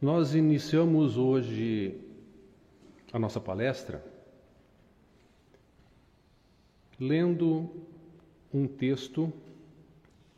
[0.00, 1.98] Nós iniciamos hoje
[3.10, 4.04] a nossa palestra
[7.00, 7.70] lendo
[8.52, 9.32] um texto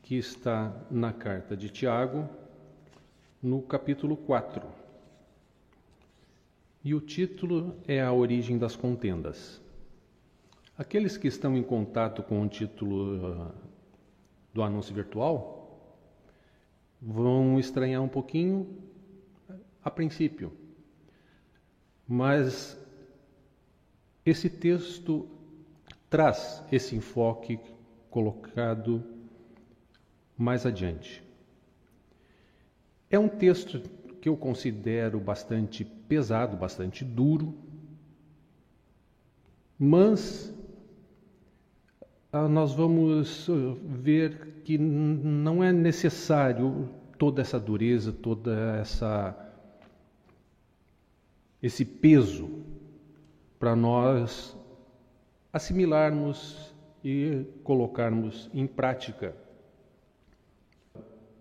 [0.01, 2.29] que está na carta de Tiago,
[3.43, 4.63] no capítulo 4.
[6.85, 9.61] E o título é A Origem das Contendas.
[10.79, 13.53] Aqueles que estão em contato com o título uh,
[14.55, 15.59] do anúncio virtual
[17.03, 18.88] vão estranhar um pouquinho
[19.83, 20.53] a princípio.
[22.07, 22.79] Mas
[24.25, 25.29] esse texto
[26.09, 27.59] traz esse enfoque
[28.11, 29.03] colocado
[30.37, 31.23] mais adiante.
[33.11, 33.81] É um texto
[34.21, 37.55] que eu considero bastante pesado, bastante duro,
[39.79, 40.53] mas
[42.33, 49.48] ah, nós vamos ah, ver que não é necessário toda essa dureza, toda essa
[51.63, 52.65] esse peso
[53.59, 54.57] para nós
[55.53, 59.35] assimilarmos e colocarmos em prática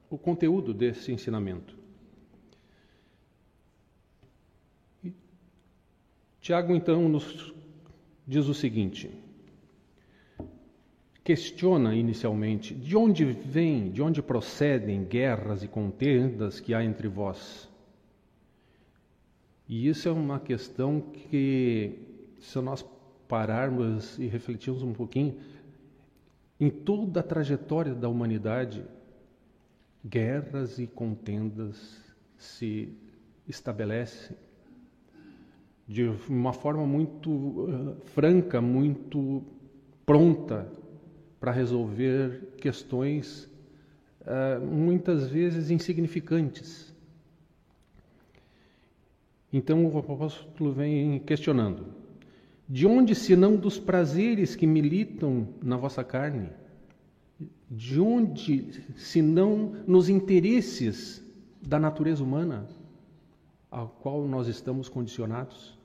[0.10, 1.78] o conteúdo desse ensinamento.
[6.40, 7.54] Tiago, então, nos
[8.26, 9.12] diz o seguinte:
[11.24, 17.70] questiona inicialmente de onde vêm, de onde procedem guerras e contendas que há entre vós
[19.68, 22.00] e isso é uma questão que,
[22.40, 22.86] se nós
[23.28, 25.36] pararmos e refletirmos um pouquinho,
[26.60, 28.84] em toda a trajetória da humanidade,
[30.06, 32.02] guerras e contendas
[32.38, 32.94] se
[33.48, 34.36] estabelecem
[35.88, 39.44] de uma forma muito uh, franca, muito
[40.06, 40.70] pronta
[41.40, 43.50] para resolver questões
[44.22, 46.94] uh, muitas vezes insignificantes.
[49.52, 51.86] Então o apóstolo vem questionando:
[52.68, 56.50] de onde, senão dos prazeres que militam na vossa carne?
[57.70, 61.24] De onde, senão nos interesses
[61.62, 62.68] da natureza humana,
[63.72, 65.78] ao qual nós estamos condicionados?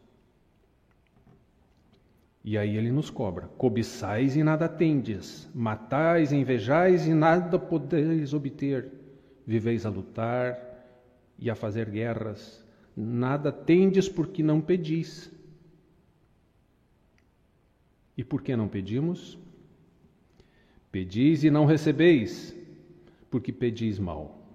[2.44, 8.90] E aí ele nos cobra: cobiçais e nada tendes, matais, invejais e nada podeis obter,
[9.46, 10.58] viveis a lutar
[11.38, 12.62] e a fazer guerras
[12.96, 15.30] Nada tendes porque não pedis.
[18.16, 19.38] E por que não pedimos?
[20.90, 22.54] Pedis e não recebeis,
[23.30, 24.46] porque pedis mal,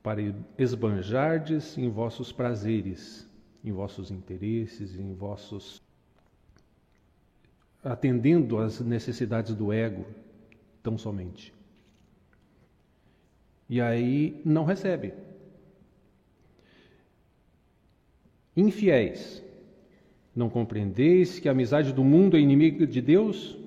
[0.00, 0.20] para
[0.56, 3.28] esbanjardes em vossos prazeres,
[3.64, 5.82] em vossos interesses, em vossos.
[7.82, 10.06] atendendo às necessidades do ego,
[10.82, 11.52] tão somente.
[13.68, 15.12] E aí não recebe.
[18.56, 19.42] Infiéis,
[20.34, 23.58] não compreendeis que a amizade do mundo é inimiga de Deus?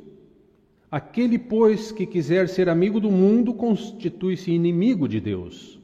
[0.89, 5.79] Aquele, pois, que quiser ser amigo do mundo, constitui-se inimigo de Deus.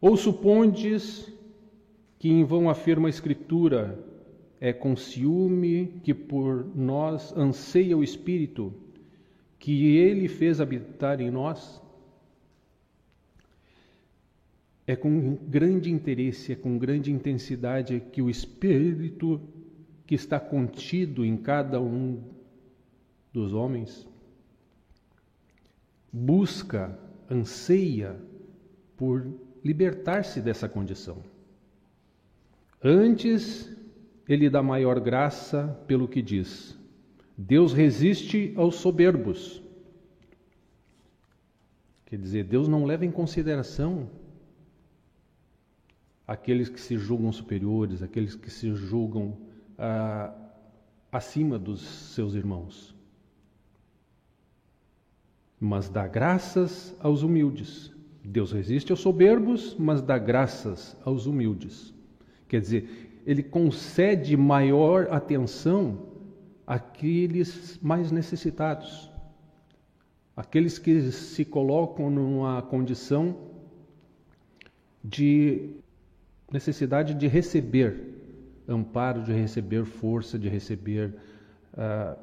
[0.00, 1.26] Ou supondes
[2.18, 3.98] que em vão afirma a Escritura,
[4.60, 8.72] é com ciúme que por nós anseia o Espírito,
[9.58, 11.82] que ele fez habitar em nós?
[14.86, 19.40] É com grande interesse, é com grande intensidade que o Espírito
[20.06, 22.22] que está contido em cada um
[23.32, 24.06] dos homens
[26.12, 26.98] busca,
[27.28, 28.16] anseia
[28.96, 29.26] por
[29.64, 31.22] libertar-se dessa condição.
[32.82, 33.74] Antes,
[34.28, 36.78] ele dá maior graça pelo que diz:
[37.36, 39.62] Deus resiste aos soberbos.
[42.06, 44.08] Quer dizer, Deus não leva em consideração
[46.26, 49.36] aqueles que se julgam superiores, aqueles que se julgam
[49.78, 50.32] ah,
[51.12, 51.82] acima dos
[52.14, 52.94] seus irmãos.
[55.60, 57.92] Mas dá graças aos humildes.
[58.24, 61.94] Deus resiste aos soberbos, mas dá graças aos humildes.
[62.48, 66.06] Quer dizer, ele concede maior atenção
[66.66, 69.10] àqueles mais necessitados,
[70.36, 73.36] aqueles que se colocam numa condição
[75.02, 75.76] de
[76.50, 78.16] necessidade de receber
[78.68, 81.14] amparo, de receber força, de receber
[81.74, 82.18] uh,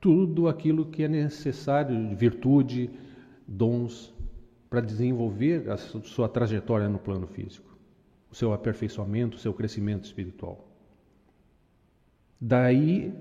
[0.00, 2.90] tudo aquilo que é necessário, virtude,
[3.46, 4.14] dons,
[4.68, 7.76] para desenvolver a sua trajetória no plano físico,
[8.30, 10.68] o seu aperfeiçoamento, o seu crescimento espiritual.
[12.40, 13.12] Daí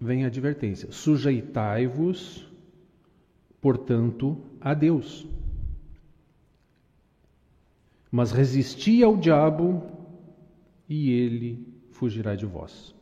[0.00, 2.46] vem a advertência: sujeitai-vos,
[3.60, 5.26] portanto, a Deus.
[8.16, 9.82] Mas resisti ao diabo
[10.88, 12.94] e ele fugirá de vós.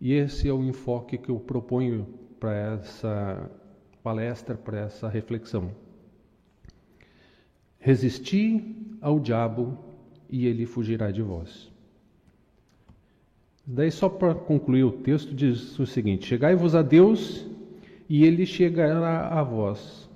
[0.00, 2.06] E esse é o enfoque que eu proponho
[2.38, 3.50] para essa
[4.00, 5.72] palestra, para essa reflexão.
[7.80, 9.76] Resisti ao diabo
[10.30, 11.68] e ele fugirá de vós.
[13.66, 17.44] Daí, só para concluir o texto, diz o seguinte: Chegai-vos a Deus
[18.08, 20.08] e ele chegará a vós.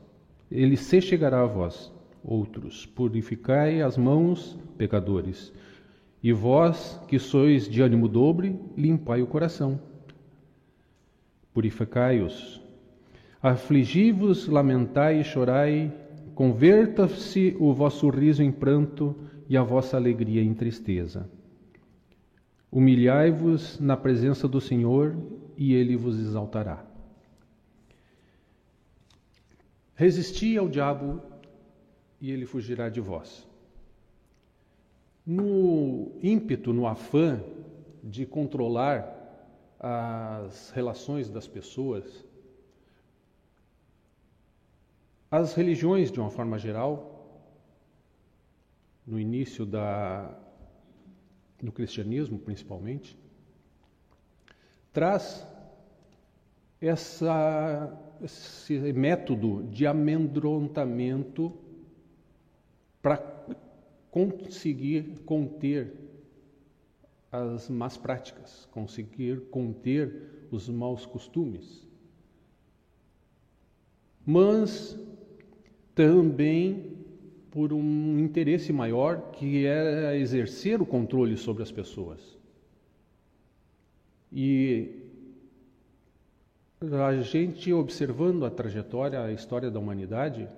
[0.49, 1.92] Ele se chegará a vós,
[2.26, 2.84] outros.
[2.84, 5.52] Purificai as mãos, pecadores.
[6.23, 9.81] E vós, que sois de ânimo dobre, limpai o coração.
[11.55, 12.61] Purificai-os.
[13.40, 15.93] Afligi-vos, lamentai e chorai.
[16.34, 19.14] Converta-se o vosso riso em pranto
[19.49, 21.31] e a vossa alegria em tristeza.
[22.70, 25.17] Humilhai-vos na presença do Senhor
[25.56, 26.84] e ele vos exaltará.
[29.94, 31.23] Resisti ao diabo
[32.20, 33.46] e ele fugirá de vós.
[35.24, 37.42] No ímpeto, no afã
[38.02, 39.14] de controlar
[39.78, 42.24] as relações das pessoas,
[45.30, 47.12] as religiões, de uma forma geral,
[49.06, 50.36] no início da,
[51.60, 53.18] do cristianismo, principalmente,
[54.92, 55.46] traz
[56.80, 57.92] essa,
[58.22, 61.52] esse método de amedrontamento
[63.06, 63.22] para
[64.10, 65.94] conseguir conter
[67.30, 71.86] as más práticas, conseguir conter os maus costumes.
[74.26, 74.98] Mas
[75.94, 76.96] também
[77.52, 82.36] por um interesse maior que é exercer o controle sobre as pessoas.
[84.32, 85.00] E
[86.80, 90.48] a gente observando a trajetória, a história da humanidade,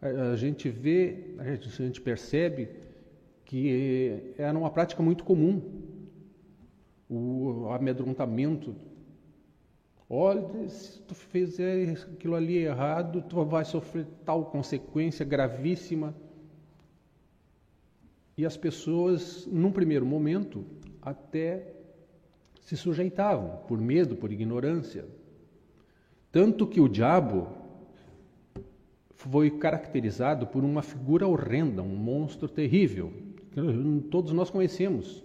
[0.00, 1.44] a gente vê, a
[1.82, 2.68] gente percebe
[3.44, 5.60] que era uma prática muito comum
[7.10, 8.74] o amedrontamento.
[10.08, 16.14] Olha, se tu fizer aquilo ali errado, tu vai sofrer tal consequência gravíssima.
[18.36, 20.64] E as pessoas, num primeiro momento,
[21.02, 21.74] até
[22.60, 25.04] se sujeitavam, por medo, por ignorância.
[26.30, 27.48] Tanto que o diabo
[29.20, 33.12] foi caracterizado por uma figura horrenda, um monstro terrível,
[33.52, 35.22] que todos nós conhecemos.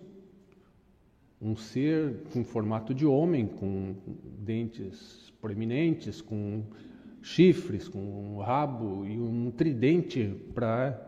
[1.42, 3.96] Um ser com formato de homem, com
[4.40, 6.64] dentes proeminentes, com
[7.22, 11.00] chifres, com um rabo e um tridente para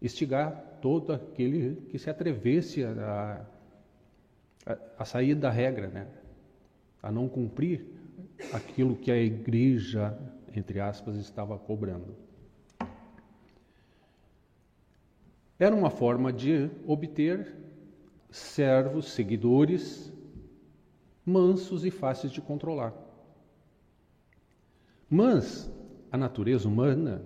[0.00, 3.46] estigar todo aquele que se atrevesse a,
[4.64, 6.06] a, a sair da regra, né?
[7.02, 7.84] a não cumprir
[8.52, 10.16] aquilo que a igreja,
[10.58, 12.16] entre aspas, estava cobrando.
[15.58, 17.56] Era uma forma de obter
[18.30, 20.12] servos, seguidores,
[21.24, 22.92] mansos e fáceis de controlar.
[25.08, 25.70] Mas
[26.10, 27.24] a natureza humana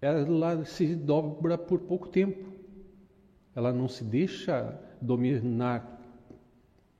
[0.00, 2.52] ela se dobra por pouco tempo.
[3.54, 6.00] Ela não se deixa dominar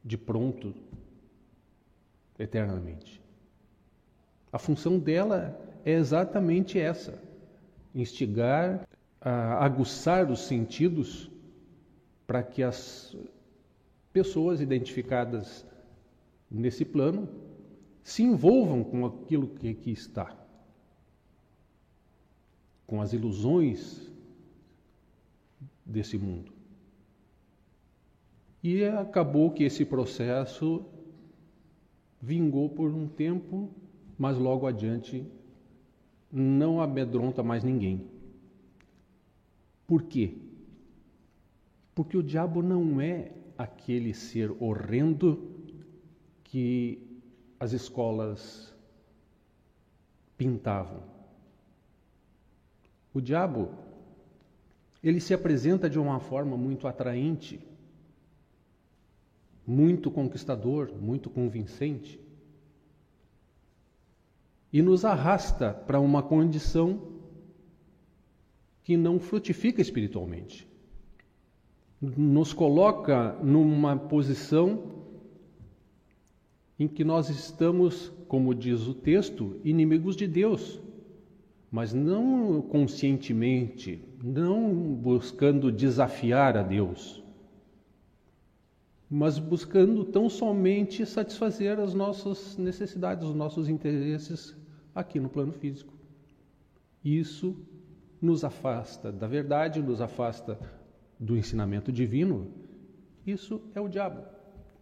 [0.02, 0.74] de pronto
[2.38, 3.23] eternamente.
[4.54, 7.20] A função dela é exatamente essa:
[7.92, 8.86] instigar,
[9.20, 11.28] aguçar os sentidos
[12.24, 13.16] para que as
[14.12, 15.66] pessoas identificadas
[16.48, 17.28] nesse plano
[18.00, 20.32] se envolvam com aquilo que aqui está
[22.86, 24.08] com as ilusões
[25.84, 26.52] desse mundo.
[28.62, 30.84] E acabou que esse processo
[32.20, 33.70] vingou por um tempo,
[34.18, 35.26] mas logo adiante
[36.30, 38.06] não amedronta mais ninguém.
[39.86, 40.36] Por quê?
[41.94, 45.50] Porque o diabo não é aquele ser horrendo
[46.42, 46.98] que
[47.58, 48.74] as escolas
[50.36, 51.02] pintavam.
[53.12, 53.70] O diabo,
[55.02, 57.60] ele se apresenta de uma forma muito atraente,
[59.64, 62.20] muito conquistador, muito convincente,
[64.74, 67.00] e nos arrasta para uma condição
[68.82, 70.68] que não frutifica espiritualmente.
[72.02, 74.92] Nos coloca numa posição
[76.76, 80.82] em que nós estamos, como diz o texto, inimigos de Deus
[81.74, 87.20] mas não conscientemente, não buscando desafiar a Deus,
[89.10, 94.56] mas buscando tão somente satisfazer as nossas necessidades, os nossos interesses
[94.94, 95.92] aqui no plano físico.
[97.04, 97.56] Isso
[98.20, 100.58] nos afasta da verdade, nos afasta
[101.18, 102.50] do ensinamento divino.
[103.26, 104.22] Isso é o diabo.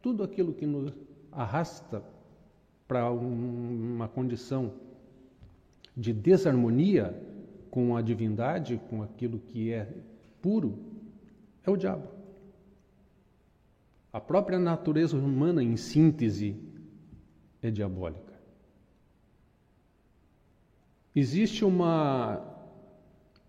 [0.00, 0.92] Tudo aquilo que nos
[1.30, 2.02] arrasta
[2.86, 4.74] para uma condição
[5.96, 7.20] de desarmonia
[7.70, 9.88] com a divindade, com aquilo que é
[10.40, 10.78] puro,
[11.64, 12.08] é o diabo.
[14.12, 16.54] A própria natureza humana, em síntese,
[17.62, 18.31] é diabólica.
[21.14, 22.42] Existe uma,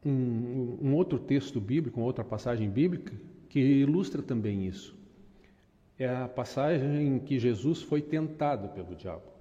[0.06, 3.14] um, um outro texto bíblico, uma outra passagem bíblica,
[3.48, 4.96] que ilustra também isso.
[5.98, 9.34] É a passagem em que Jesus foi tentado pelo diabo.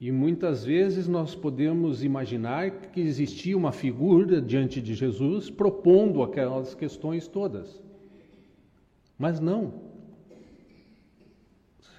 [0.00, 6.74] E muitas vezes nós podemos imaginar que existia uma figura diante de Jesus propondo aquelas
[6.74, 7.82] questões todas.
[9.18, 9.74] Mas não.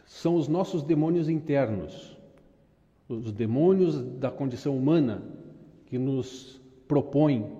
[0.03, 2.10] São os nossos demônios internos,
[3.11, 5.23] os demônios da condição humana
[5.85, 7.51] que nos propõem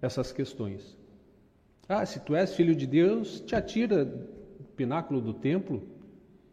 [0.00, 0.96] essas questões.
[1.88, 5.82] Ah, se tu és filho de Deus, te atira do pináculo do templo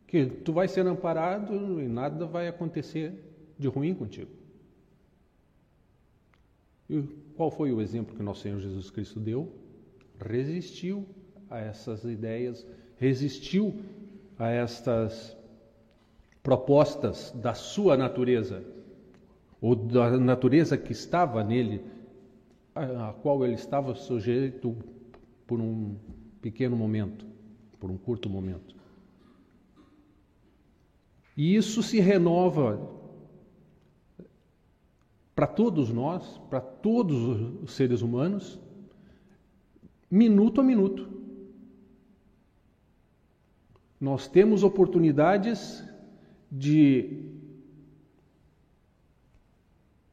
[0.08, 3.14] que tu vai ser amparado e nada vai acontecer
[3.58, 4.30] de ruim contigo.
[6.90, 7.02] E
[7.36, 9.52] qual foi o exemplo que nosso Senhor Jesus Cristo deu?
[10.20, 11.08] Resistiu
[11.50, 12.66] a essas ideias,
[12.98, 13.76] resistiu
[14.38, 15.36] a estas
[16.44, 18.64] propostas da sua natureza,
[19.62, 21.82] ou da natureza que estava nele,
[22.76, 24.76] a qual ele estava sujeito
[25.48, 25.96] por um
[26.42, 27.26] pequeno momento,
[27.80, 28.76] por um curto momento.
[31.38, 32.92] E isso se renova
[35.34, 38.60] para todos nós, para todos os seres humanos,
[40.12, 41.08] minuto a minuto.
[44.00, 45.84] Nós temos oportunidades
[46.56, 47.20] de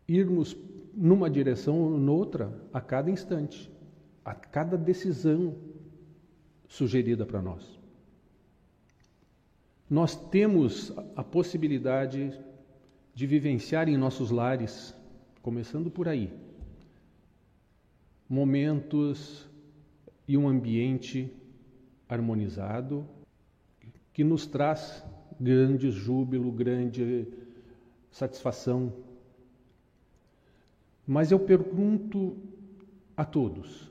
[0.08, 0.56] irmos
[0.94, 3.70] numa direção ou noutra a cada instante,
[4.24, 5.54] a cada decisão
[6.66, 7.78] sugerida para nós.
[9.88, 12.32] Nós temos a possibilidade
[13.14, 14.94] de vivenciar em nossos lares,
[15.42, 16.32] começando por aí,
[18.26, 19.46] momentos
[20.26, 21.30] e um ambiente
[22.08, 23.06] harmonizado
[24.12, 25.04] que nos traz
[25.40, 27.26] grande júbilo, grande
[28.10, 28.92] satisfação.
[31.06, 32.36] Mas eu pergunto
[33.16, 33.90] a todos: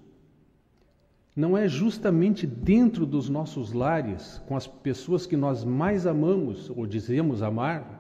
[1.36, 6.86] não é justamente dentro dos nossos lares, com as pessoas que nós mais amamos ou
[6.86, 7.98] dizemos amar,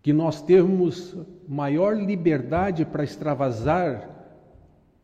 [0.00, 1.16] que nós temos
[1.48, 4.08] maior liberdade para extravasar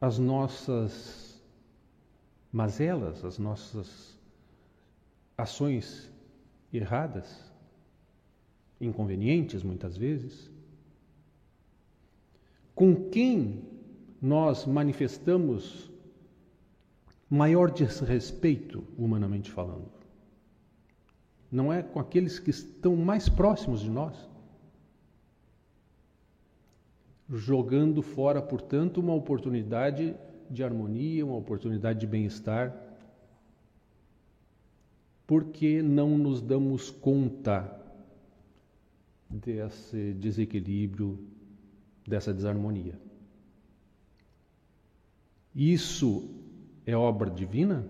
[0.00, 1.42] as nossas
[2.52, 4.16] mazelas, as nossas
[5.36, 6.10] ações
[6.76, 7.44] erradas,
[8.80, 10.50] inconvenientes muitas vezes?
[12.74, 13.64] Com quem
[14.20, 15.90] nós manifestamos
[17.28, 19.90] maior desrespeito, humanamente falando.
[21.50, 24.16] Não é com aqueles que estão mais próximos de nós.
[27.28, 30.14] Jogando fora, portanto, uma oportunidade
[30.48, 32.74] de harmonia, uma oportunidade de bem-estar,
[35.26, 37.84] porque não nos damos conta
[39.28, 41.18] desse desequilíbrio,
[42.06, 42.98] dessa desarmonia.
[45.54, 46.30] Isso
[46.84, 47.84] é obra divina?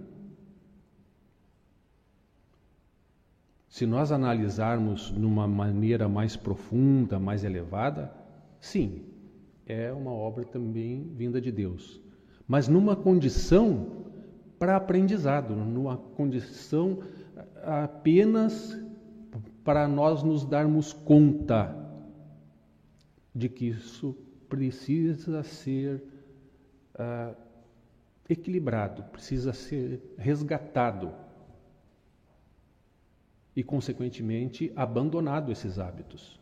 [3.68, 8.10] Se nós analisarmos numa maneira mais profunda, mais elevada,
[8.58, 9.02] sim,
[9.66, 12.00] é uma obra também vinda de Deus.
[12.48, 14.06] Mas numa condição
[14.58, 17.00] para aprendizado, numa condição
[17.66, 18.78] apenas
[19.64, 21.74] para nós nos darmos conta
[23.34, 24.16] de que isso
[24.48, 26.02] precisa ser
[26.94, 27.36] uh,
[28.28, 31.12] equilibrado, precisa ser resgatado
[33.54, 36.38] e, consequentemente, abandonado esses hábitos.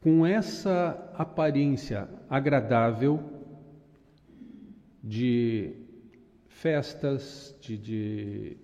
[0.00, 3.22] Com essa aparência agradável
[5.02, 5.85] de
[6.56, 8.56] festas, de, de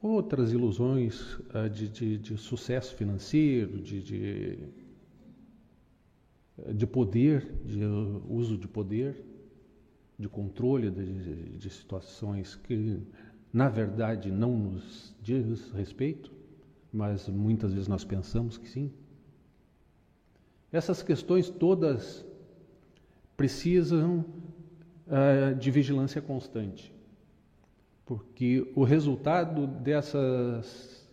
[0.00, 4.58] outras ilusões ah, de, de, de, sucesso financeiro, de, de
[6.74, 7.84] de poder, de
[8.28, 9.24] uso de poder,
[10.18, 13.00] de controle de, situações que,
[13.52, 16.32] na verdade, não nos diz respeito,
[16.92, 18.92] mas muitas vezes nós pensamos que sim.
[20.72, 22.26] Essas questões todas
[23.36, 24.24] precisam
[25.08, 26.92] uh, de vigilância constante,
[28.04, 31.06] porque o resultado dessas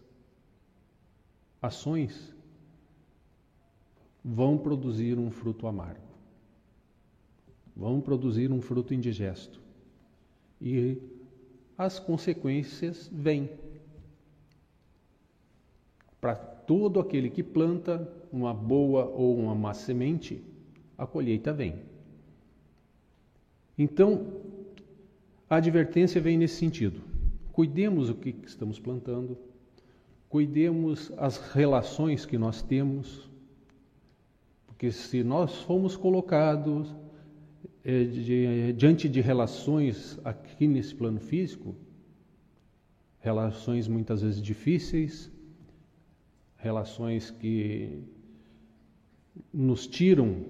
[1.61, 2.33] ações
[4.23, 6.07] vão produzir um fruto amargo,
[7.75, 9.61] vão produzir um fruto indigesto.
[10.61, 11.01] E
[11.77, 13.49] as consequências vêm.
[16.21, 20.43] Para todo aquele que planta uma boa ou uma má semente,
[20.97, 21.94] a colheita vem.
[23.77, 24.41] Então,
[25.49, 27.01] a advertência vem nesse sentido.
[27.51, 29.37] Cuidemos o que estamos plantando,
[30.29, 33.29] cuidemos as relações que nós temos,
[34.65, 36.93] porque se nós fomos colocados
[37.83, 41.75] é, de, diante de relações aqui nesse plano físico,
[43.19, 45.31] relações muitas vezes difíceis,
[46.57, 48.01] relações que
[49.53, 50.43] nos tiram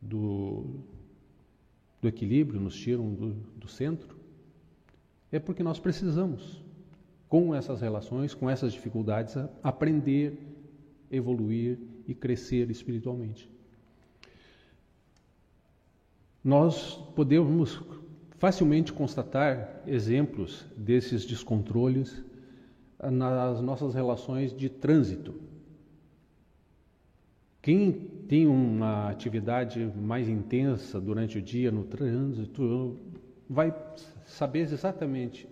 [0.00, 0.64] do,
[2.06, 4.16] do equilíbrio, nos tiram do, do centro,
[5.32, 6.62] é porque nós precisamos,
[7.28, 10.38] com essas relações, com essas dificuldades, aprender,
[11.10, 13.50] evoluir e crescer espiritualmente.
[16.44, 17.82] Nós podemos
[18.38, 22.22] facilmente constatar exemplos desses descontroles
[23.02, 25.34] nas nossas relações de trânsito.
[27.60, 32.98] Quem tem uma atividade mais intensa durante o dia no trânsito
[33.48, 33.74] vai
[34.24, 35.48] saber exatamente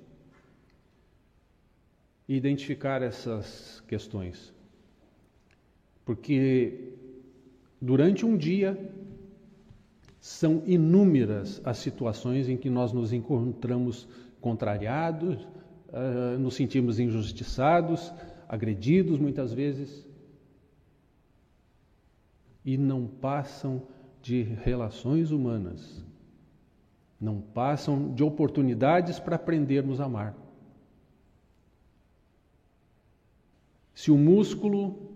[2.28, 4.52] identificar essas questões.
[6.04, 6.92] Porque
[7.80, 8.78] durante um dia
[10.20, 14.08] são inúmeras as situações em que nós nos encontramos
[14.40, 18.12] contrariados, uh, nos sentimos injustiçados,
[18.48, 20.03] agredidos muitas vezes,
[22.64, 23.82] e não passam
[24.22, 26.04] de relações humanas,
[27.20, 30.34] não passam de oportunidades para aprendermos a amar.
[33.94, 35.12] Se o músculo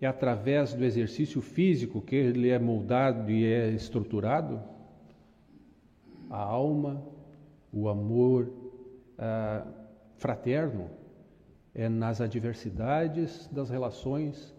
[0.00, 4.60] é através do exercício físico que ele é moldado e é estruturado,
[6.28, 7.02] a alma,
[7.72, 8.52] o amor
[9.18, 9.66] ah,
[10.16, 10.90] fraterno
[11.74, 14.54] é nas adversidades das relações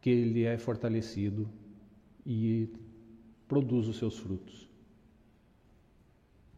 [0.00, 1.48] que ele é fortalecido
[2.30, 2.68] e
[3.48, 4.68] produz os seus frutos.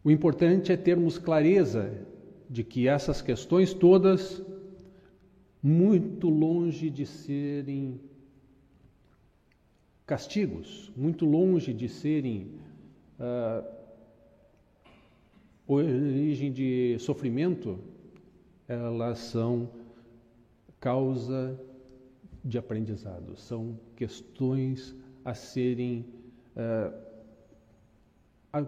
[0.03, 2.05] O importante é termos clareza
[2.49, 4.43] de que essas questões todas,
[5.63, 8.01] muito longe de serem
[10.05, 12.51] castigos, muito longe de serem
[13.21, 13.65] uh,
[15.69, 17.79] origem de sofrimento,
[18.67, 19.71] elas são
[20.81, 21.61] causa
[22.45, 26.07] de aprendizado, são questões a serem
[26.57, 27.11] uh,
[28.53, 28.63] a,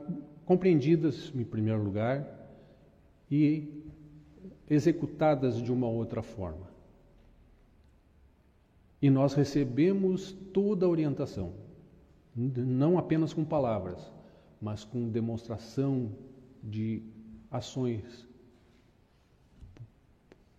[0.45, 2.27] compreendidas em primeiro lugar
[3.31, 3.83] e
[4.69, 6.71] executadas de uma outra forma.
[9.01, 11.55] E nós recebemos toda a orientação,
[12.35, 14.13] não apenas com palavras,
[14.61, 16.13] mas com demonstração
[16.63, 17.03] de
[17.51, 18.29] ações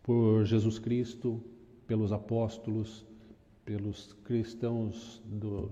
[0.03, 1.41] por Jesus Cristo,
[1.87, 3.05] pelos apóstolos,
[3.65, 5.71] pelos cristãos do,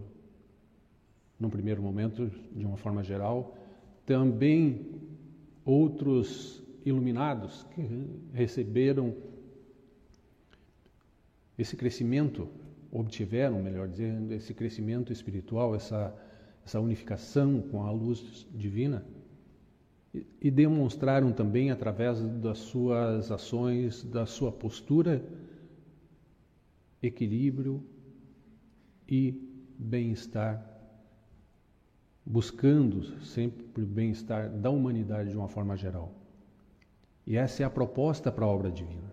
[1.40, 3.58] no primeiro momento, de uma forma geral,
[4.06, 4.86] também
[5.66, 7.82] outros iluminados que
[8.34, 9.16] receberam
[11.58, 12.48] esse crescimento
[12.92, 16.14] obtiveram, melhor dizendo, esse crescimento espiritual, essa,
[16.66, 19.06] essa unificação com a luz divina,
[20.14, 25.24] e, e demonstraram também, através das suas ações, da sua postura,
[27.02, 27.84] equilíbrio
[29.08, 29.34] e
[29.78, 30.66] bem-estar,
[32.26, 36.14] buscando sempre o bem-estar da humanidade de uma forma geral.
[37.26, 39.12] E essa é a proposta para a obra divina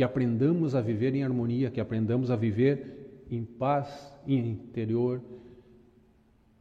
[0.00, 5.20] que aprendamos a viver em harmonia, que aprendamos a viver em paz interior,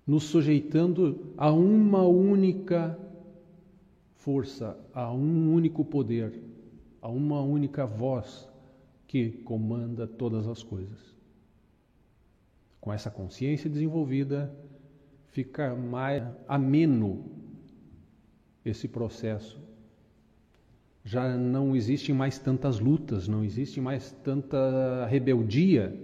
[0.06, 3.00] nos sujeitando a uma única
[4.18, 6.34] força, a um único poder,
[7.02, 8.46] a uma única voz
[9.10, 11.18] que comanda todas as coisas.
[12.80, 14.56] Com essa consciência desenvolvida,
[15.32, 17.26] fica mais ameno
[18.64, 19.60] esse processo
[21.04, 26.00] já não existem mais tantas lutas, não existe mais tanta rebeldia,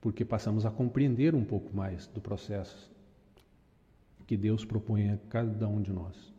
[0.00, 2.90] porque passamos a compreender um pouco mais do processo
[4.26, 6.37] que Deus propõe a cada um de nós.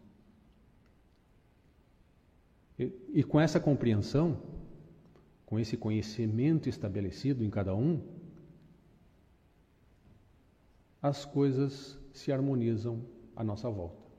[2.80, 4.42] E, e com essa compreensão,
[5.46, 8.02] com esse conhecimento estabelecido em cada um,
[11.02, 13.04] as coisas se harmonizam
[13.36, 14.10] à nossa volta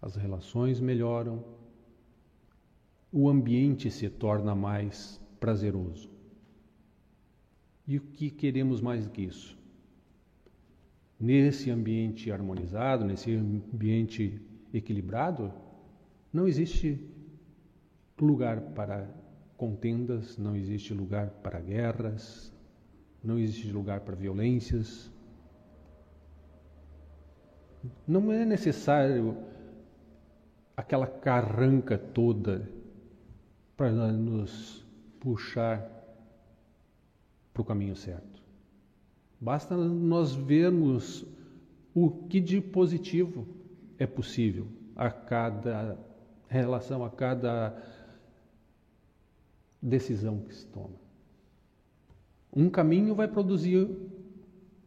[0.00, 1.44] as relações melhoram,
[3.12, 6.10] o ambiente se torna mais prazeroso.
[7.86, 9.56] E o que queremos mais do que isso?
[11.18, 14.40] Nesse ambiente harmonizado, nesse ambiente
[14.72, 15.52] equilibrado,
[16.36, 17.00] não existe
[18.20, 19.08] lugar para
[19.56, 22.52] contendas, não existe lugar para guerras,
[23.24, 25.10] não existe lugar para violências.
[28.06, 29.34] Não é necessário
[30.76, 32.70] aquela carranca toda
[33.74, 34.86] para nos
[35.18, 35.90] puxar
[37.54, 38.42] para o caminho certo.
[39.40, 41.24] Basta nós vermos
[41.94, 43.48] o que de positivo
[43.98, 45.98] é possível a cada
[46.48, 47.76] relação, a cada
[49.80, 50.94] decisão que se toma.
[52.54, 53.88] Um caminho vai produzir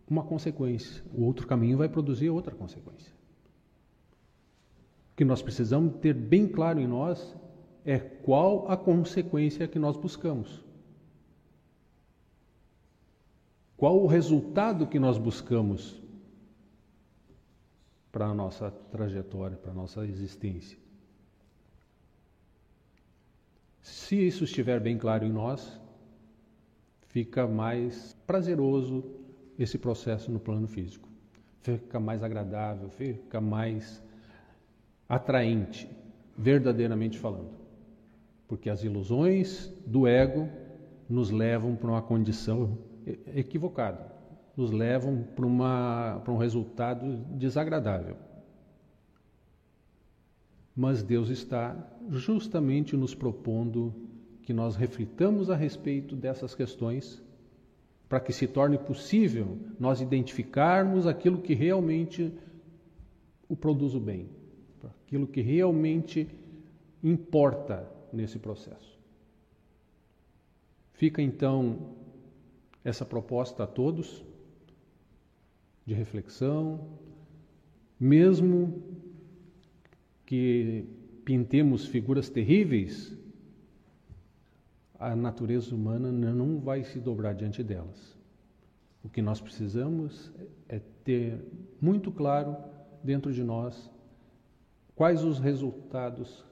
[0.09, 3.13] uma consequência, o outro caminho vai produzir outra consequência.
[5.13, 7.35] O que nós precisamos ter bem claro em nós
[7.85, 10.63] é qual a consequência que nós buscamos.
[13.77, 16.01] Qual o resultado que nós buscamos
[18.11, 20.77] para a nossa trajetória, para a nossa existência?
[23.81, 25.79] Se isso estiver bem claro em nós,
[27.07, 29.03] fica mais prazeroso
[29.57, 31.07] esse processo no plano físico.
[31.61, 34.01] Fica mais agradável, fica mais
[35.07, 35.89] atraente,
[36.37, 37.51] verdadeiramente falando.
[38.47, 40.49] Porque as ilusões do ego
[41.09, 42.77] nos levam para uma condição
[43.35, 44.11] equivocada,
[44.55, 48.15] nos levam para, uma, para um resultado desagradável.
[50.79, 51.75] Mas Deus está
[52.07, 53.93] justamente nos propondo
[54.43, 57.21] que nós reflitamos a respeito dessas questões
[58.07, 62.33] para que se torne possível nós identificarmos aquilo que realmente
[63.49, 64.29] o produz o bem,
[65.05, 66.29] aquilo que realmente
[67.03, 68.97] importa nesse processo.
[70.93, 71.89] Fica então
[72.85, 74.23] essa proposta a todos
[75.85, 76.87] de reflexão,
[77.99, 78.81] mesmo
[80.29, 80.85] que
[81.25, 83.17] pintemos figuras terríveis,
[84.99, 88.15] a natureza humana não vai se dobrar diante delas.
[89.03, 90.31] O que nós precisamos
[90.67, 91.43] é ter
[91.81, 92.55] muito claro
[93.03, 93.89] dentro de nós
[94.95, 96.45] quais os resultados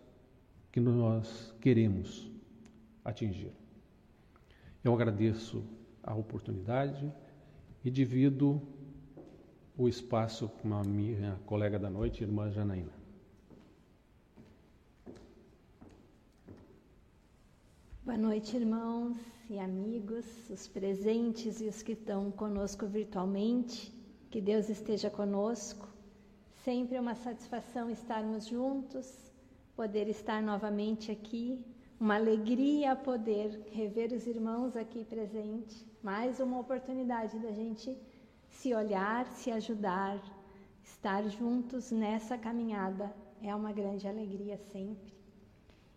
[0.72, 2.32] que nós queremos
[3.06, 3.52] atingir.
[4.84, 5.64] Eu agradeço
[6.02, 7.14] a oportunidade
[7.86, 8.60] e divido
[9.78, 13.07] o espaço com a minha colega da noite, irmã Janaína.
[18.08, 19.18] Boa noite, irmãos
[19.50, 23.92] e amigos, os presentes e os que estão conosco virtualmente.
[24.32, 25.86] Que Deus esteja conosco.
[26.64, 29.30] Sempre é uma satisfação estarmos juntos,
[29.76, 31.62] poder estar novamente aqui.
[32.00, 35.86] Uma alegria poder rever os irmãos aqui presentes.
[36.02, 37.94] Mais uma oportunidade da gente
[38.48, 40.18] se olhar, se ajudar,
[40.82, 43.14] estar juntos nessa caminhada.
[43.42, 45.17] É uma grande alegria sempre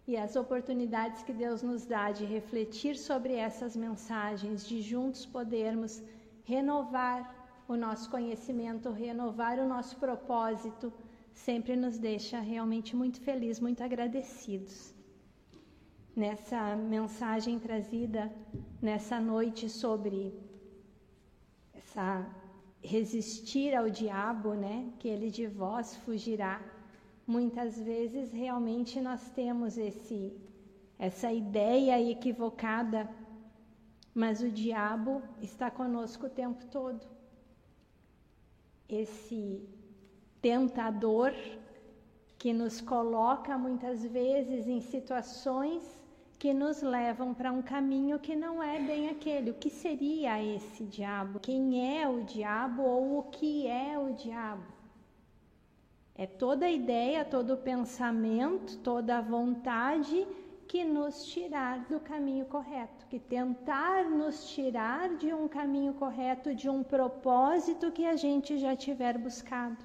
[0.06, 6.02] e as oportunidades que Deus nos dá de refletir sobre essas mensagens, de juntos podermos
[6.44, 7.18] renovar
[7.68, 10.92] o nosso conhecimento, renovar o nosso propósito,
[11.32, 14.92] sempre nos deixa realmente muito felizes, muito agradecidos.
[16.16, 18.32] Nessa mensagem trazida
[18.82, 20.34] nessa noite sobre
[21.72, 22.26] essa
[22.82, 26.60] resistir ao diabo, né, que ele de vós fugirá
[27.26, 30.32] muitas vezes realmente nós temos esse
[30.98, 33.08] essa ideia equivocada,
[34.14, 37.00] mas o diabo está conosco o tempo todo.
[38.86, 39.66] Esse
[40.42, 41.32] tentador
[42.38, 45.82] que nos coloca muitas vezes em situações
[46.38, 49.50] que nos levam para um caminho que não é bem aquele.
[49.50, 51.40] O que seria esse diabo?
[51.40, 54.79] Quem é o diabo ou o que é o diabo?
[56.24, 60.18] É toda a ideia, todo o pensamento, toda a vontade
[60.68, 66.68] que nos tirar do caminho correto, que tentar nos tirar de um caminho correto, de
[66.68, 69.82] um propósito que a gente já tiver buscado.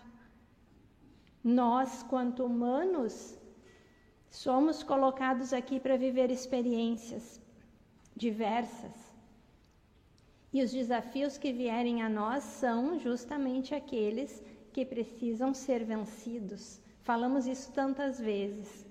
[1.42, 3.16] Nós, quanto humanos,
[4.30, 7.40] somos colocados aqui para viver experiências
[8.14, 8.98] diversas.
[10.52, 14.44] E os desafios que vierem a nós são justamente aqueles
[14.76, 16.82] que precisam ser vencidos.
[17.02, 18.86] Falamos isso tantas vezes.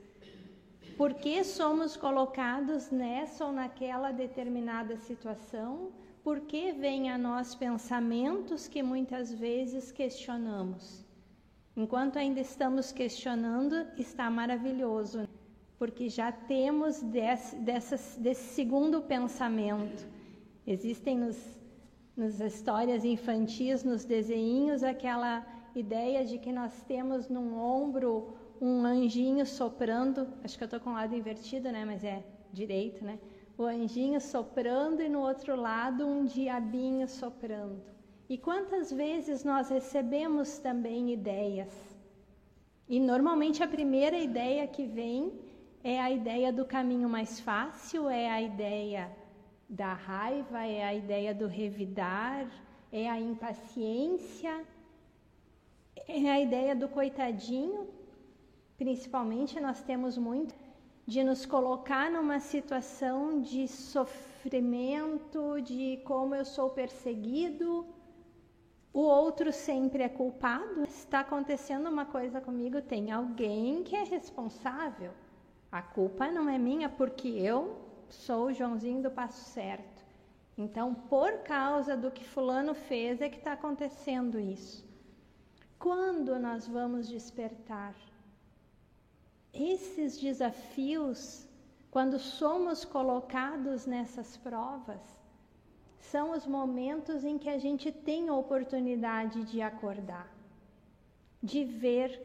[0.97, 5.93] Por que somos colocados nessa ou naquela determinada situação?
[6.23, 11.05] Por que vêm a nós pensamentos que muitas vezes questionamos?
[11.77, 15.29] Enquanto ainda estamos questionando, está maravilhoso,
[15.79, 17.55] porque já temos desse,
[18.19, 20.03] desse segundo pensamento.
[20.67, 21.37] Existem nos,
[22.17, 29.45] nas histórias infantis, nos desenhinhos, aquela ideia de que nós temos num ombro um anjinho
[29.45, 31.85] soprando, acho que eu estou com o lado invertido, né?
[31.85, 33.19] Mas é direito, né?
[33.59, 37.83] O anjinho soprando e no outro lado um diabinho soprando.
[38.29, 41.73] E quantas vezes nós recebemos também ideias?
[42.89, 45.33] E normalmente a primeira ideia que vem
[45.83, 49.11] é a ideia do caminho mais fácil, é a ideia
[49.69, 52.47] da raiva, é a ideia do revidar,
[52.91, 54.65] é a impaciência,
[55.97, 57.89] é a ideia do coitadinho.
[58.77, 60.55] Principalmente nós temos muito
[61.07, 67.87] de nos colocar numa situação de sofrimento, de como eu sou perseguido,
[68.93, 70.85] o outro sempre é culpado.
[70.85, 75.11] Está acontecendo uma coisa comigo, tem alguém que é responsável.
[75.71, 77.77] A culpa não é minha porque eu
[78.09, 80.05] sou o Joãozinho do passo certo.
[80.57, 84.84] Então, por causa do que fulano fez é que está acontecendo isso.
[85.79, 87.95] Quando nós vamos despertar?
[89.53, 91.47] Esses desafios,
[91.91, 95.01] quando somos colocados nessas provas,
[96.01, 100.29] são os momentos em que a gente tem a oportunidade de acordar,
[101.43, 102.21] de ver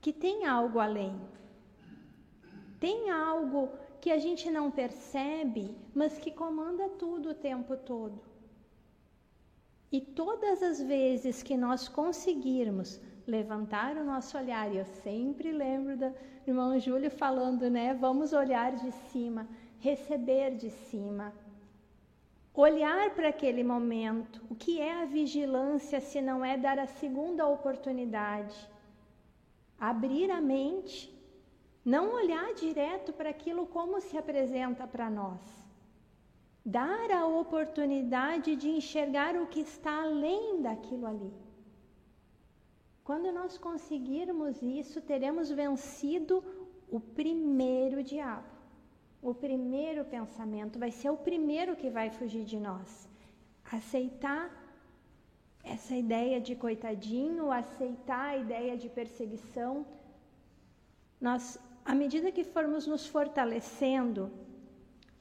[0.00, 1.18] que tem algo além.
[2.78, 3.68] Tem algo
[4.00, 8.31] que a gente não percebe, mas que comanda tudo o tempo todo.
[9.92, 15.98] E todas as vezes que nós conseguirmos levantar o nosso olhar, e eu sempre lembro
[15.98, 16.14] do
[16.46, 17.92] irmão Júlio falando, né?
[17.92, 19.46] Vamos olhar de cima,
[19.78, 21.34] receber de cima.
[22.54, 24.42] Olhar para aquele momento.
[24.48, 28.56] O que é a vigilância se não é dar a segunda oportunidade?
[29.78, 31.14] Abrir a mente,
[31.84, 35.61] não olhar direto para aquilo como se apresenta para nós
[36.64, 41.32] dar a oportunidade de enxergar o que está além daquilo ali.
[43.04, 46.42] Quando nós conseguirmos isso, teremos vencido
[46.88, 48.46] o primeiro diabo.
[49.20, 53.08] O primeiro pensamento vai ser o primeiro que vai fugir de nós.
[53.70, 54.50] Aceitar
[55.64, 59.86] essa ideia de coitadinho, aceitar a ideia de perseguição.
[61.20, 64.30] Nós, à medida que formos nos fortalecendo,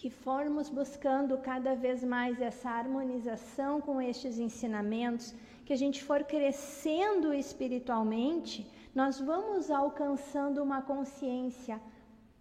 [0.01, 5.31] que formos buscando cada vez mais essa harmonização com estes ensinamentos,
[5.63, 11.79] que a gente for crescendo espiritualmente, nós vamos alcançando uma consciência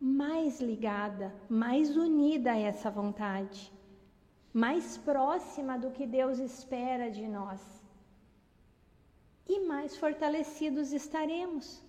[0.01, 3.70] mais ligada, mais unida a essa vontade,
[4.55, 7.61] mais próxima do que Deus espera de nós.
[9.46, 11.83] E mais fortalecidos estaremos.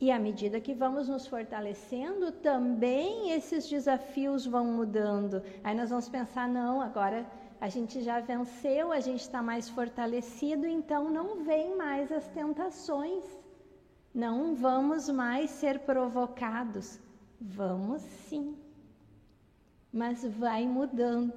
[0.00, 5.42] E à medida que vamos nos fortalecendo, também esses desafios vão mudando.
[5.62, 7.24] Aí nós vamos pensar: não, agora
[7.60, 13.24] a gente já venceu, a gente está mais fortalecido, então não vem mais as tentações.
[14.14, 17.00] Não vamos mais ser provocados.
[17.40, 18.56] Vamos sim.
[19.92, 21.34] Mas vai mudando.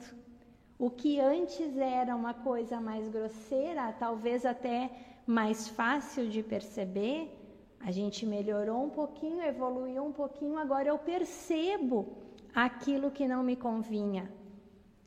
[0.80, 4.92] O que antes era uma coisa mais grosseira, talvez até
[5.26, 7.37] mais fácil de perceber,
[7.80, 12.18] a gente melhorou um pouquinho, evoluiu um pouquinho, agora eu percebo
[12.54, 14.32] aquilo que não me convinha.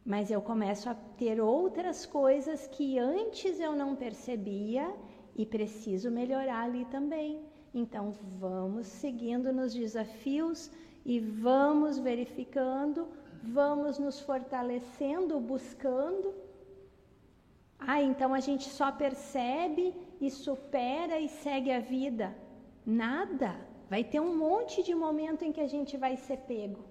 [0.05, 4.95] Mas eu começo a ter outras coisas que antes eu não percebia
[5.37, 7.43] e preciso melhorar ali também.
[7.75, 10.71] Então vamos seguindo nos desafios
[11.05, 13.09] e vamos verificando,
[13.43, 16.35] vamos nos fortalecendo, buscando.
[17.79, 22.35] Ah, então a gente só percebe e supera e segue a vida.
[22.85, 23.57] Nada.
[23.89, 26.85] Vai ter um monte de momento em que a gente vai ser pego.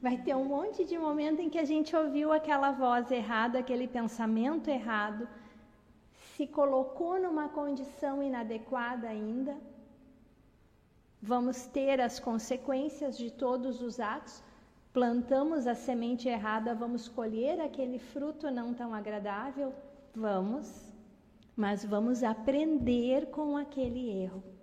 [0.00, 3.88] Vai ter um monte de momento em que a gente ouviu aquela voz errada, aquele
[3.88, 5.26] pensamento errado,
[6.36, 9.56] se colocou numa condição inadequada ainda.
[11.22, 14.42] Vamos ter as consequências de todos os atos.
[14.92, 19.72] Plantamos a semente errada, vamos colher aquele fruto não tão agradável?
[20.14, 20.92] Vamos,
[21.56, 24.53] mas vamos aprender com aquele erro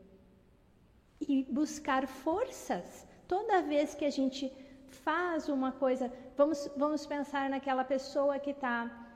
[1.28, 3.08] e buscar forças.
[3.28, 4.52] Toda vez que a gente
[4.88, 9.08] faz uma coisa, vamos, vamos pensar naquela pessoa que está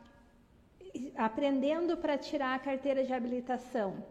[1.15, 4.03] aprendendo para tirar a carteira de habilitação.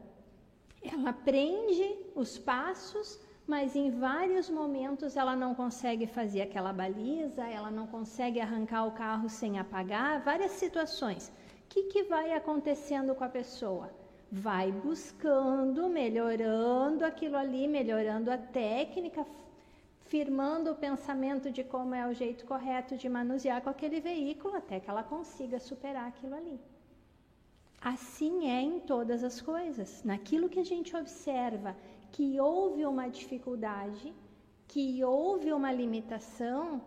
[0.83, 7.71] Ela aprende os passos, mas em vários momentos ela não consegue fazer aquela baliza, ela
[7.71, 11.33] não consegue arrancar o carro sem apagar, várias situações.
[11.65, 13.91] O que, que vai acontecendo com a pessoa?
[14.31, 19.27] Vai buscando, melhorando aquilo ali, melhorando a técnica,
[20.01, 24.81] firmando o pensamento de como é o jeito correto de manusear com aquele veículo até
[24.81, 26.61] que ela consiga superar aquilo ali.
[27.81, 30.03] Assim é em todas as coisas.
[30.05, 31.77] Naquilo que a gente observa
[32.11, 34.15] que houve uma dificuldade,
[34.67, 36.81] que houve uma limitação,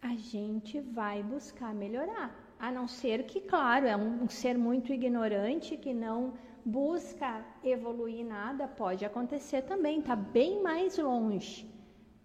[0.00, 2.45] a gente vai buscar melhorar.
[2.58, 8.24] A não ser que, claro, é um, um ser muito ignorante que não busca evoluir
[8.24, 11.70] nada, pode acontecer também, está bem mais longe.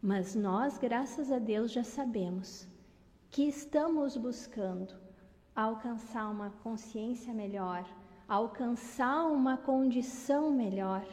[0.01, 2.67] Mas nós, graças a Deus, já sabemos
[3.29, 4.95] que estamos buscando
[5.55, 7.85] alcançar uma consciência melhor,
[8.27, 11.05] alcançar uma condição melhor.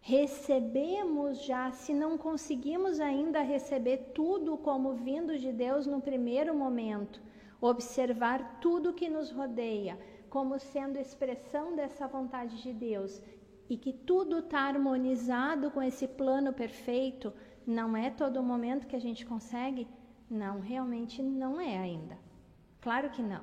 [0.00, 7.20] Recebemos já, se não conseguimos ainda receber tudo como vindo de Deus no primeiro momento,
[7.60, 13.22] observar tudo que nos rodeia como sendo expressão dessa vontade de Deus
[13.68, 17.32] e que tudo está harmonizado com esse plano perfeito,
[17.66, 19.88] não é todo momento que a gente consegue?
[20.30, 22.18] Não, realmente não é ainda.
[22.80, 23.42] Claro que não.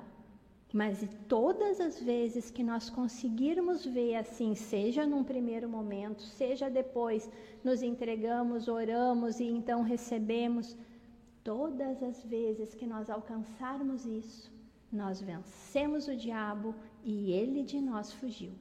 [0.72, 7.30] Mas todas as vezes que nós conseguirmos ver assim, seja num primeiro momento, seja depois,
[7.62, 10.76] nos entregamos, oramos e então recebemos,
[11.44, 14.50] todas as vezes que nós alcançarmos isso,
[14.90, 18.52] nós vencemos o diabo e ele de nós fugiu.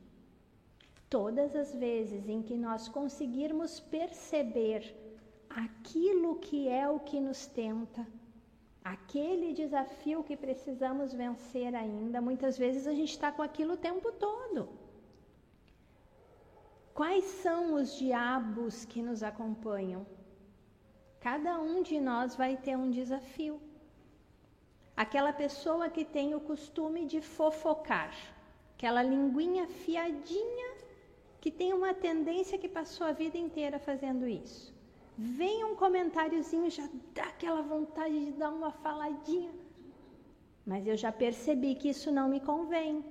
[1.10, 4.82] Todas as vezes em que nós conseguirmos perceber
[5.50, 8.06] aquilo que é o que nos tenta,
[8.84, 14.12] aquele desafio que precisamos vencer ainda, muitas vezes a gente está com aquilo o tempo
[14.12, 14.68] todo.
[16.94, 20.06] Quais são os diabos que nos acompanham?
[21.24, 23.58] Cada um de nós vai ter um desafio.
[25.04, 28.14] Aquela pessoa que tem o costume de fofocar,
[28.76, 30.70] aquela linguinha fiadinha
[31.40, 34.76] que tem uma tendência que passou a vida inteira fazendo isso.
[35.18, 39.52] Vem um comentáriozinho, já dá aquela vontade de dar uma faladinha.
[40.66, 43.02] Mas eu já percebi que isso não me convém.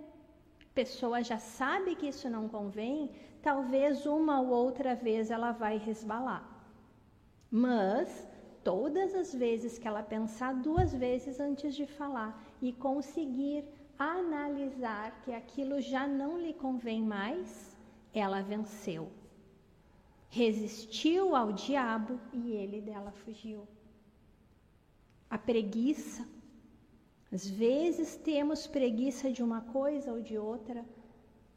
[0.74, 6.51] Pessoa já sabe que isso não convém, talvez uma ou outra vez ela vai resbalar.
[7.52, 8.26] Mas
[8.64, 13.64] todas as vezes que ela pensar duas vezes antes de falar e conseguir
[13.98, 17.76] analisar que aquilo já não lhe convém mais,
[18.12, 19.08] ela venceu
[20.32, 23.68] resistiu ao diabo e ele dela fugiu.
[25.28, 26.26] A preguiça.
[27.30, 30.84] Às vezes temos preguiça de uma coisa ou de outra,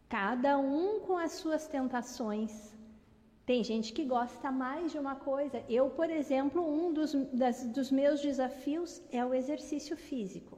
[0.09, 2.74] cada um com as suas tentações.
[3.45, 5.63] Tem gente que gosta mais de uma coisa.
[5.69, 10.57] Eu, por exemplo, um dos, das, dos meus desafios é o exercício físico.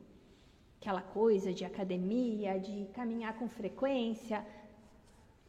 [0.79, 4.45] Aquela coisa de academia, de caminhar com frequência.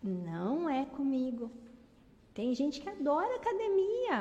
[0.03, 1.49] Não é comigo.
[2.35, 4.19] Tem gente que adora academia.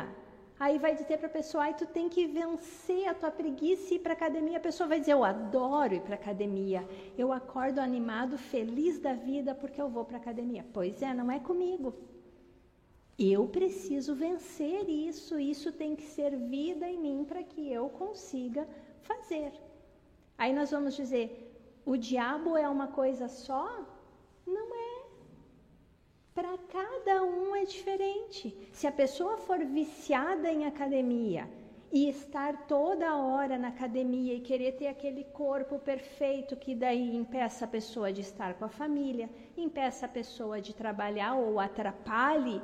[0.60, 3.97] Aí vai dizer para a pessoa, ai, tu tem que vencer a tua preguiça e
[3.97, 4.58] ir para academia.
[4.58, 6.88] A pessoa vai dizer, eu adoro ir para academia.
[7.17, 10.63] Eu acordo animado, feliz da vida porque eu vou para academia.
[10.71, 11.95] Pois é, não é comigo.
[13.17, 15.39] Eu preciso vencer isso.
[15.39, 18.67] Isso tem que ser vida em mim para que eu consiga
[19.01, 19.51] fazer.
[20.38, 21.25] Aí nós vamos dizer,
[21.86, 23.65] o diabo é uma coisa só?
[24.45, 24.88] Não é
[26.38, 28.56] para cada um é diferente.
[28.71, 31.49] Se a pessoa for viciada em academia
[31.91, 37.65] e estar toda hora na academia e querer ter aquele corpo perfeito que daí impeça
[37.65, 39.27] a pessoa de estar com a família,
[39.58, 42.62] impeça a pessoa de trabalhar ou atrapalhe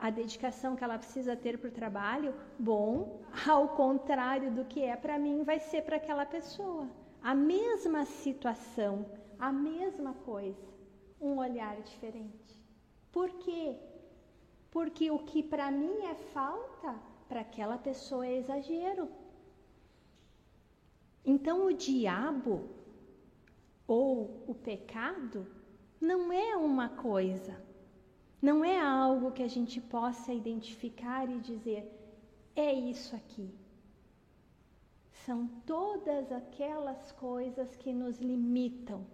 [0.00, 4.96] a dedicação que ela precisa ter para o trabalho, bom, ao contrário do que é
[4.96, 6.88] para mim, vai ser para aquela pessoa.
[7.22, 9.04] A mesma situação,
[9.38, 10.66] a mesma coisa,
[11.20, 12.64] um olhar diferente.
[13.12, 13.76] Por quê?
[14.70, 16.94] Porque o que para mim é falta,
[17.28, 19.06] para aquela pessoa é exagero.
[21.22, 22.70] Então o diabo
[23.86, 25.46] ou o pecado
[26.00, 27.60] não é uma coisa,
[28.40, 31.90] não é algo que a gente possa identificar e dizer,
[32.56, 33.50] é isso aqui.
[35.26, 39.06] São todas aquelas coisas que nos limitam,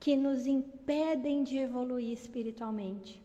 [0.00, 3.22] que nos impedem de evoluir espiritualmente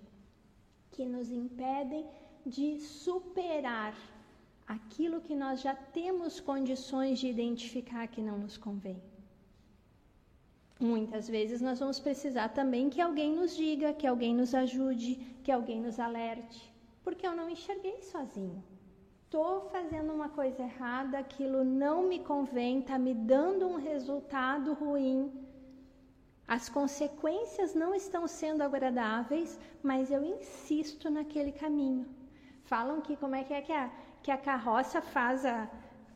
[0.97, 2.03] que nos impedem
[2.43, 3.95] de superar
[4.65, 8.99] aquilo que nós já temos condições de identificar que não nos convém.
[10.79, 15.51] Muitas vezes nós vamos precisar também que alguém nos diga, que alguém nos ajude, que
[15.51, 16.71] alguém nos alerte,
[17.03, 18.63] porque eu não enxerguei sozinho.
[19.25, 25.31] Estou fazendo uma coisa errada, aquilo não me convém, está me dando um resultado ruim,
[26.47, 32.05] as consequências não estão sendo agradáveis, mas eu insisto naquele caminho.
[32.63, 33.91] Falam que como é que é que é?
[34.23, 35.69] que a carroça faz a,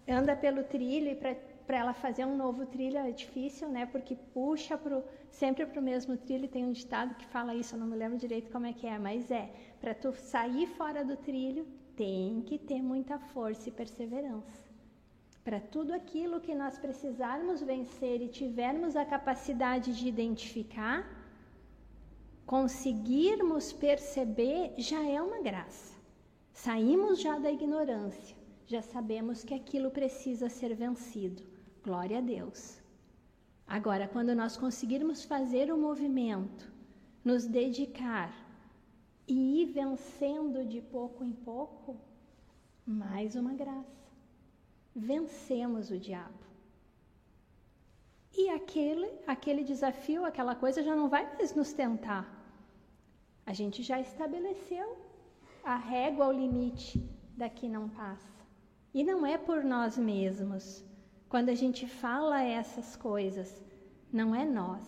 [0.07, 1.35] anda pelo trilho e para
[1.73, 3.85] ela fazer um novo trilho é difícil, né?
[3.85, 6.47] Porque puxa pro, sempre para o mesmo trilho.
[6.47, 8.97] Tem um ditado que fala isso, eu não me lembro direito como é que é,
[8.97, 11.65] mas é para tu sair fora do trilho
[11.95, 14.71] tem que ter muita força e perseverança.
[15.43, 21.07] Para tudo aquilo que nós precisarmos vencer e tivermos a capacidade de identificar,
[22.45, 25.95] conseguirmos perceber já é uma graça.
[26.53, 28.35] Saímos já da ignorância,
[28.67, 31.50] já sabemos que aquilo precisa ser vencido.
[31.83, 32.79] Glória a Deus.
[33.67, 36.71] Agora, quando nós conseguirmos fazer o movimento,
[37.23, 38.33] nos dedicar
[39.27, 41.97] e ir vencendo de pouco em pouco,
[42.85, 44.01] mais uma graça
[44.95, 46.39] vencemos o diabo.
[48.33, 52.25] E aquele, aquele desafio, aquela coisa já não vai mais nos tentar.
[53.45, 54.97] A gente já estabeleceu
[55.63, 56.99] a régua, o limite
[57.35, 58.41] daqui não passa.
[58.93, 60.83] E não é por nós mesmos.
[61.31, 63.63] Quando a gente fala essas coisas,
[64.11, 64.85] não é nós.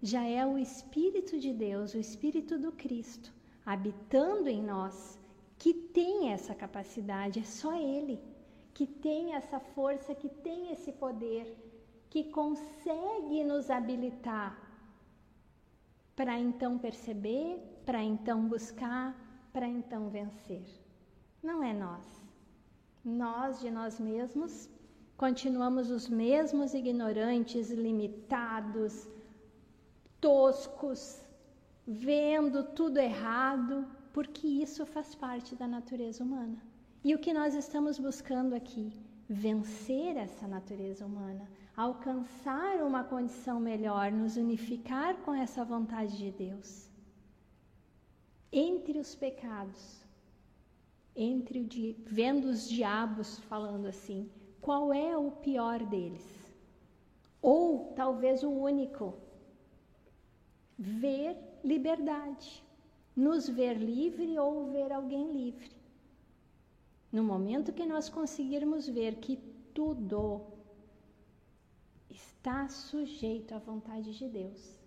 [0.00, 3.30] Já é o Espírito de Deus, o Espírito do Cristo,
[3.66, 5.20] habitando em nós,
[5.58, 8.18] que tem essa capacidade, é só Ele
[8.72, 11.46] que tem essa força, que tem esse poder,
[12.08, 14.58] que consegue nos habilitar
[16.16, 19.06] para então perceber, para então buscar,
[19.52, 20.64] para então vencer.
[21.42, 22.06] Não é nós.
[23.04, 24.70] Nós de nós mesmos
[25.16, 29.08] continuamos os mesmos ignorantes, limitados,
[30.20, 31.20] toscos,
[31.86, 36.56] vendo tudo errado, porque isso faz parte da natureza humana.
[37.02, 38.92] E o que nós estamos buscando aqui?
[39.28, 46.88] Vencer essa natureza humana, alcançar uma condição melhor, nos unificar com essa vontade de Deus.
[48.52, 50.04] Entre os pecados,
[51.16, 51.68] entre o
[52.06, 54.30] vendo os diabos falando assim,
[54.64, 56.26] qual é o pior deles?
[57.42, 59.12] Ou talvez o único?
[60.78, 62.64] Ver liberdade,
[63.14, 65.70] nos ver livre ou ver alguém livre.
[67.12, 69.36] No momento que nós conseguirmos ver que
[69.74, 70.40] tudo
[72.08, 74.80] está sujeito à vontade de Deus,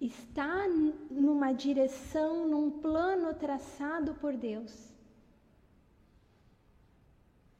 [0.00, 0.68] está
[1.10, 4.96] numa direção, num plano traçado por Deus,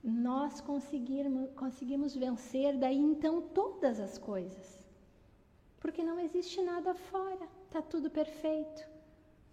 [0.08, 4.84] nós conseguirmos, conseguimos vencer daí então todas as coisas.
[5.80, 8.86] Porque não existe nada fora, está tudo perfeito.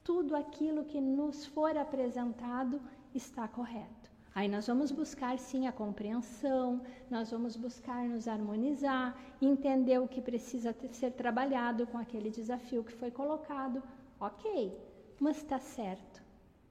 [0.04, 2.82] Tudo aquilo que nos for apresentado
[3.14, 4.06] está correto.
[4.36, 10.22] Aí nós vamos buscar sim a compreensão, nós vamos buscar nos harmonizar, entender o que
[10.22, 13.82] precisa ser trabalhado com aquele desafio que foi colocado.
[14.20, 14.78] Ok,
[15.22, 16.22] mas está certo,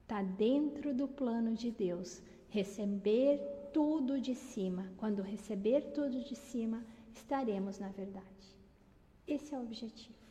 [0.02, 2.22] está dentro do plano de Deus.
[2.50, 3.40] Receber
[3.74, 4.90] tudo de cima.
[4.96, 8.46] Quando receber tudo de cima, estaremos na verdade.
[9.26, 10.24] Esse é o objetivo.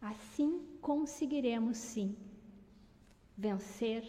[0.00, 2.16] Assim conseguiremos sim
[3.36, 4.02] vencer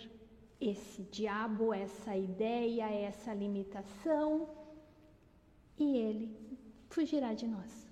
[0.61, 4.47] esse diabo, essa ideia, essa limitação,
[5.77, 6.37] e ele
[6.89, 7.87] fugirá de nós.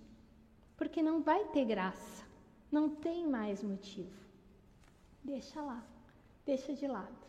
[0.77, 2.25] Porque não vai ter graça,
[2.71, 4.21] não tem mais motivo.
[5.23, 5.85] Deixa lá,
[6.45, 7.22] deixa de lado.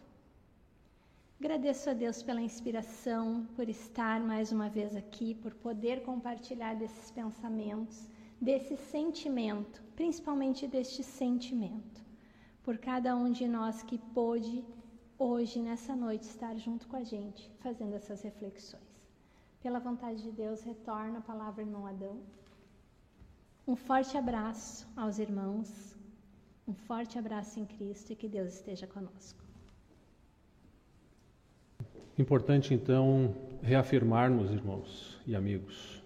[1.45, 7.11] Agradeço a Deus pela inspiração, por estar mais uma vez aqui, por poder compartilhar desses
[7.11, 8.09] pensamentos,
[8.41, 12.01] desse sentimento, principalmente deste sentimento,
[12.63, 14.65] por cada um de nós que pôde
[15.19, 19.05] hoje, nessa noite, estar junto com a gente, fazendo essas reflexões.
[19.61, 22.23] Pela vontade de Deus, retorna a palavra, irmão Adão.
[23.69, 25.95] Um forte abraço aos irmãos,
[26.67, 29.44] um forte abraço em Cristo e que Deus esteja conosco.
[32.17, 36.01] Importante então reafirmarmos, irmãos e amigos,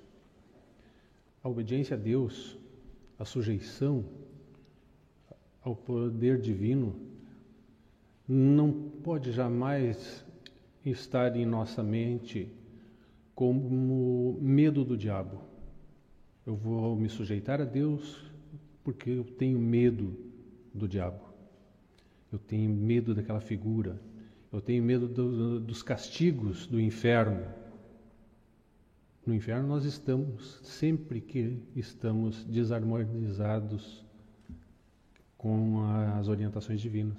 [1.43, 2.57] a obediência a Deus,
[3.19, 4.05] a sujeição
[5.63, 6.97] ao poder divino
[8.27, 10.25] não pode jamais
[10.83, 12.51] estar em nossa mente
[13.35, 15.43] como medo do diabo.
[16.47, 18.25] Eu vou me sujeitar a Deus
[18.83, 20.17] porque eu tenho medo
[20.73, 21.21] do diabo.
[22.33, 24.01] Eu tenho medo daquela figura.
[24.51, 27.47] Eu tenho medo do, dos castigos do inferno.
[29.27, 34.03] No inferno nós estamos sempre que estamos desarmonizados
[35.37, 35.83] com
[36.19, 37.19] as orientações divinas.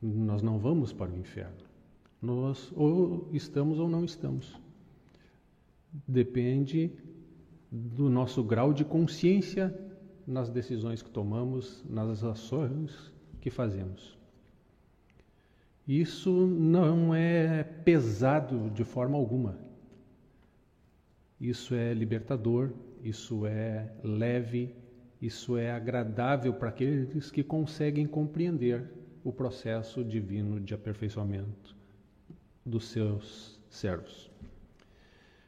[0.00, 1.66] Nós não vamos para o inferno.
[2.22, 4.58] Nós ou estamos ou não estamos.
[6.08, 6.90] Depende
[7.70, 9.78] do nosso grau de consciência
[10.26, 14.15] nas decisões que tomamos, nas ações que fazemos.
[15.86, 19.58] Isso não é pesado de forma alguma.
[21.40, 22.72] Isso é libertador,
[23.02, 24.74] isso é leve,
[25.20, 28.90] isso é agradável para aqueles que conseguem compreender
[29.22, 31.76] o processo divino de aperfeiçoamento
[32.64, 34.30] dos seus servos.